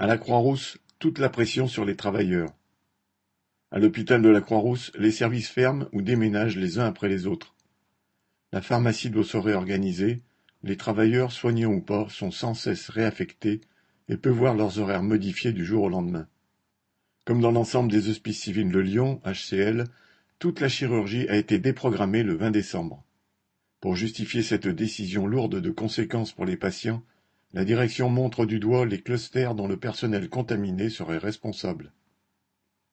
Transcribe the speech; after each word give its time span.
À 0.00 0.06
la 0.06 0.16
Croix-Rousse, 0.16 0.78
toute 1.00 1.18
la 1.18 1.28
pression 1.28 1.66
sur 1.66 1.84
les 1.84 1.96
travailleurs. 1.96 2.52
À 3.72 3.80
l'hôpital 3.80 4.22
de 4.22 4.28
la 4.28 4.40
Croix-Rousse, 4.40 4.92
les 4.96 5.10
services 5.10 5.48
ferment 5.48 5.88
ou 5.92 6.02
déménagent 6.02 6.56
les 6.56 6.78
uns 6.78 6.84
après 6.84 7.08
les 7.08 7.26
autres. 7.26 7.56
La 8.52 8.62
pharmacie 8.62 9.10
doit 9.10 9.24
se 9.24 9.36
réorganiser, 9.36 10.22
les 10.62 10.76
travailleurs, 10.76 11.32
soignants 11.32 11.72
ou 11.72 11.80
pas, 11.80 12.06
sont 12.10 12.30
sans 12.30 12.54
cesse 12.54 12.90
réaffectés 12.90 13.60
et 14.08 14.16
peuvent 14.16 14.36
voir 14.36 14.54
leurs 14.54 14.78
horaires 14.78 15.02
modifiés 15.02 15.52
du 15.52 15.64
jour 15.64 15.82
au 15.82 15.88
lendemain. 15.88 16.28
Comme 17.24 17.40
dans 17.40 17.50
l'ensemble 17.50 17.90
des 17.90 18.08
hospices 18.08 18.42
civils 18.42 18.70
de 18.70 18.78
Lyon, 18.78 19.20
HCL, 19.24 19.82
toute 20.38 20.60
la 20.60 20.68
chirurgie 20.68 21.28
a 21.28 21.36
été 21.36 21.58
déprogrammée 21.58 22.22
le 22.22 22.36
20 22.36 22.52
décembre. 22.52 23.02
Pour 23.80 23.96
justifier 23.96 24.44
cette 24.44 24.68
décision 24.68 25.26
lourde 25.26 25.60
de 25.60 25.70
conséquences 25.72 26.32
pour 26.32 26.44
les 26.44 26.56
patients, 26.56 27.02
la 27.54 27.64
direction 27.64 28.10
montre 28.10 28.46
du 28.46 28.60
doigt 28.60 28.86
les 28.86 29.00
clusters 29.00 29.54
dont 29.54 29.66
le 29.66 29.78
personnel 29.78 30.28
contaminé 30.28 30.90
serait 30.90 31.18
responsable. 31.18 31.92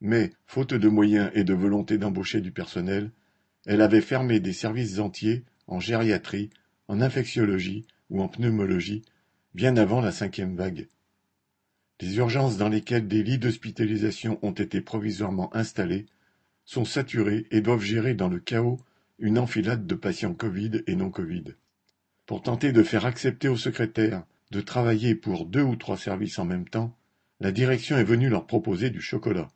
Mais, 0.01 0.31
faute 0.45 0.73
de 0.73 0.87
moyens 0.87 1.31
et 1.33 1.43
de 1.43 1.53
volonté 1.53 1.97
d'embaucher 1.97 2.41
du 2.41 2.51
personnel, 2.51 3.11
elle 3.65 3.81
avait 3.81 4.01
fermé 4.01 4.39
des 4.39 4.53
services 4.53 4.99
entiers 4.99 5.43
en 5.67 5.79
gériatrie, 5.79 6.49
en 6.87 7.01
infectiologie 7.01 7.85
ou 8.09 8.21
en 8.21 8.27
pneumologie 8.27 9.03
bien 9.53 9.77
avant 9.77 10.01
la 10.01 10.11
cinquième 10.11 10.55
vague. 10.55 10.87
Les 12.01 12.17
urgences 12.17 12.57
dans 12.57 12.69
lesquelles 12.69 13.07
des 13.07 13.23
lits 13.23 13.37
d'hospitalisation 13.37 14.37
ont 14.41 14.51
été 14.51 14.81
provisoirement 14.81 15.55
installés 15.55 16.05
sont 16.65 16.83
saturées 16.83 17.45
et 17.51 17.61
doivent 17.61 17.81
gérer 17.83 18.15
dans 18.15 18.27
le 18.27 18.39
chaos 18.39 18.79
une 19.17 19.39
enfilade 19.39 19.87
de 19.87 19.95
patients 19.95 20.33
Covid 20.33 20.83
et 20.87 20.95
non 20.95 21.09
Covid. 21.09 21.55
Pour 22.25 22.41
tenter 22.41 22.73
de 22.73 22.83
faire 22.83 23.05
accepter 23.05 23.47
aux 23.47 23.55
secrétaires 23.55 24.25
de 24.51 24.61
travailler 24.61 25.15
pour 25.15 25.45
deux 25.45 25.63
ou 25.63 25.75
trois 25.75 25.97
services 25.97 26.39
en 26.39 26.45
même 26.45 26.67
temps, 26.67 26.95
la 27.39 27.51
direction 27.51 27.97
est 27.97 28.03
venue 28.03 28.29
leur 28.29 28.45
proposer 28.45 28.89
du 28.89 29.01
chocolat. 29.01 29.49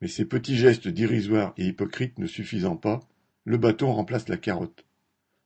Mais 0.00 0.08
ces 0.08 0.24
petits 0.24 0.56
gestes 0.56 0.88
dérisoires 0.88 1.54
et 1.56 1.66
hypocrites 1.66 2.18
ne 2.18 2.26
suffisant 2.26 2.76
pas, 2.76 3.00
le 3.44 3.56
bâton 3.56 3.92
remplace 3.92 4.28
la 4.28 4.36
carotte. 4.36 4.84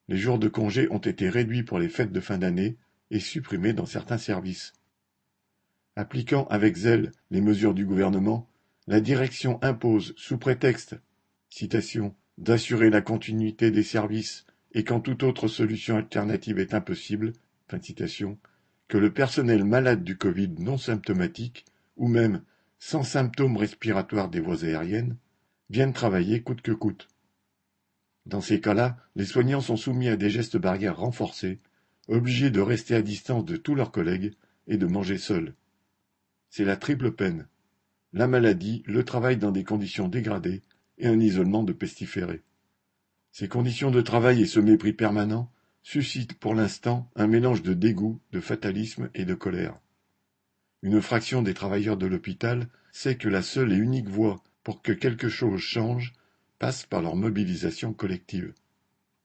Les 0.08 0.16
jours 0.16 0.38
de 0.38 0.48
congé 0.48 0.88
ont 0.90 0.98
été 0.98 1.28
réduits 1.28 1.62
pour 1.62 1.78
les 1.78 1.88
fêtes 1.88 2.12
de 2.12 2.20
fin 2.20 2.38
d'année 2.38 2.76
et 3.10 3.20
supprimés 3.20 3.72
dans 3.72 3.86
certains 3.86 4.18
services. 4.18 4.72
Appliquant 5.96 6.46
avec 6.48 6.76
zèle 6.76 7.12
les 7.30 7.40
mesures 7.40 7.74
du 7.74 7.84
gouvernement, 7.84 8.48
la 8.86 9.00
direction 9.00 9.58
impose, 9.62 10.14
sous 10.16 10.38
prétexte 10.38 10.96
d'assurer 12.38 12.90
la 12.90 13.00
continuité 13.00 13.70
des 13.70 13.82
services 13.82 14.46
et 14.72 14.84
quand 14.84 15.00
toute 15.00 15.22
autre 15.22 15.48
solution 15.48 15.96
alternative 15.96 16.58
est 16.58 16.74
impossible, 16.74 17.32
que 18.88 18.98
le 18.98 19.12
personnel 19.12 19.64
malade 19.64 20.02
du 20.02 20.16
Covid 20.16 20.54
non 20.58 20.78
symptomatique, 20.78 21.66
ou 21.96 22.08
même 22.08 22.42
sans 22.78 23.02
symptômes 23.02 23.56
respiratoires 23.56 24.30
des 24.30 24.40
voies 24.40 24.64
aériennes, 24.64 25.16
vienne 25.68 25.92
travailler 25.92 26.42
coûte 26.42 26.62
que 26.62 26.72
coûte. 26.72 27.08
Dans 28.24 28.40
ces 28.40 28.60
cas-là, 28.60 28.96
les 29.14 29.24
soignants 29.24 29.60
sont 29.60 29.76
soumis 29.76 30.08
à 30.08 30.16
des 30.16 30.30
gestes 30.30 30.56
barrières 30.56 30.98
renforcés, 30.98 31.60
obligés 32.08 32.50
de 32.50 32.60
rester 32.60 32.94
à 32.94 33.02
distance 33.02 33.44
de 33.44 33.56
tous 33.56 33.74
leurs 33.74 33.92
collègues 33.92 34.34
et 34.66 34.76
de 34.76 34.86
manger 34.86 35.18
seuls. 35.18 35.54
C'est 36.50 36.64
la 36.64 36.76
triple 36.76 37.12
peine. 37.12 37.46
La 38.14 38.26
maladie, 38.26 38.82
le 38.86 39.04
travail 39.04 39.36
dans 39.36 39.52
des 39.52 39.64
conditions 39.64 40.08
dégradées 40.08 40.62
et 40.96 41.06
un 41.06 41.20
isolement 41.20 41.62
de 41.62 41.72
pestiférés. 41.72 42.42
Ces 43.32 43.48
conditions 43.48 43.90
de 43.90 44.00
travail 44.00 44.42
et 44.42 44.46
ce 44.46 44.60
mépris 44.60 44.94
permanent 44.94 45.50
suscite 45.82 46.34
pour 46.34 46.54
l'instant 46.54 47.10
un 47.16 47.26
mélange 47.26 47.62
de 47.62 47.74
dégoût, 47.74 48.20
de 48.32 48.40
fatalisme 48.40 49.10
et 49.14 49.24
de 49.24 49.34
colère. 49.34 49.78
Une 50.82 51.00
fraction 51.00 51.42
des 51.42 51.54
travailleurs 51.54 51.96
de 51.96 52.06
l'hôpital 52.06 52.68
sait 52.92 53.16
que 53.16 53.28
la 53.28 53.42
seule 53.42 53.72
et 53.72 53.76
unique 53.76 54.08
voie 54.08 54.42
pour 54.62 54.82
que 54.82 54.92
quelque 54.92 55.28
chose 55.28 55.60
change 55.60 56.12
passe 56.58 56.86
par 56.86 57.02
leur 57.02 57.16
mobilisation 57.16 57.92
collective. 57.92 58.52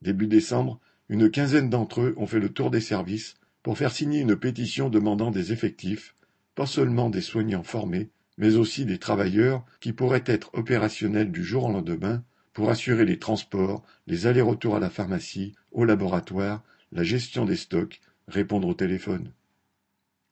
Début 0.01 0.27
décembre, 0.27 0.79
une 1.09 1.29
quinzaine 1.29 1.69
d'entre 1.69 2.01
eux 2.01 2.13
ont 2.17 2.27
fait 2.27 2.39
le 2.39 2.49
tour 2.49 2.71
des 2.71 2.81
services 2.81 3.35
pour 3.61 3.77
faire 3.77 3.91
signer 3.91 4.21
une 4.21 4.35
pétition 4.35 4.89
demandant 4.89 5.31
des 5.31 5.51
effectifs, 5.51 6.15
pas 6.55 6.65
seulement 6.65 7.09
des 7.09 7.21
soignants 7.21 7.63
formés, 7.63 8.09
mais 8.37 8.55
aussi 8.55 8.85
des 8.85 8.97
travailleurs 8.97 9.65
qui 9.79 9.93
pourraient 9.93 10.23
être 10.25 10.49
opérationnels 10.53 11.31
du 11.31 11.43
jour 11.43 11.65
au 11.65 11.71
lendemain 11.71 12.23
pour 12.53 12.69
assurer 12.69 13.05
les 13.05 13.19
transports, 13.19 13.83
les 14.07 14.27
allers-retours 14.27 14.75
à 14.75 14.79
la 14.79 14.89
pharmacie, 14.89 15.53
au 15.71 15.85
laboratoire, 15.85 16.63
la 16.91 17.03
gestion 17.03 17.45
des 17.45 17.55
stocks, 17.55 17.99
répondre 18.27 18.67
au 18.67 18.73
téléphone. 18.73 19.31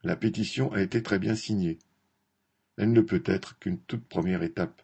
La 0.03 0.15
pétition 0.15 0.71
a 0.71 0.81
été 0.81 1.03
très 1.03 1.19
bien 1.19 1.35
signée. 1.35 1.77
Elle 2.77 2.93
ne 2.93 3.01
peut 3.01 3.23
être 3.25 3.59
qu'une 3.59 3.79
toute 3.79 4.07
première 4.07 4.43
étape. 4.43 4.81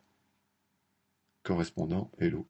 Correspondant 1.43 2.11
Hello. 2.19 2.45